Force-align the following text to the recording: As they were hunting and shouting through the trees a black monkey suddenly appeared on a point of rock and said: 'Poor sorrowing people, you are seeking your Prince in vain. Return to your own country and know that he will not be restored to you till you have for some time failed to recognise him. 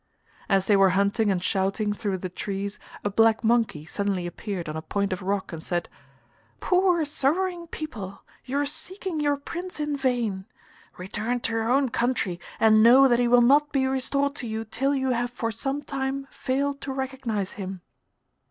As 0.49 0.65
they 0.65 0.75
were 0.75 0.89
hunting 0.97 1.29
and 1.29 1.43
shouting 1.43 1.93
through 1.93 2.17
the 2.17 2.27
trees 2.27 2.79
a 3.03 3.09
black 3.11 3.43
monkey 3.43 3.85
suddenly 3.85 4.25
appeared 4.25 4.67
on 4.67 4.75
a 4.75 4.81
point 4.81 5.13
of 5.13 5.21
rock 5.21 5.53
and 5.53 5.63
said: 5.63 5.87
'Poor 6.59 7.05
sorrowing 7.05 7.67
people, 7.67 8.23
you 8.43 8.57
are 8.57 8.65
seeking 8.65 9.19
your 9.19 9.37
Prince 9.37 9.79
in 9.79 9.95
vain. 9.95 10.45
Return 10.97 11.39
to 11.41 11.51
your 11.53 11.69
own 11.71 11.89
country 11.89 12.39
and 12.59 12.81
know 12.81 13.07
that 13.07 13.19
he 13.19 13.27
will 13.27 13.41
not 13.43 13.71
be 13.71 13.85
restored 13.85 14.33
to 14.37 14.47
you 14.47 14.65
till 14.65 14.95
you 14.95 15.11
have 15.11 15.29
for 15.29 15.51
some 15.51 15.83
time 15.83 16.25
failed 16.31 16.81
to 16.81 16.91
recognise 16.91 17.51
him. 17.51 17.81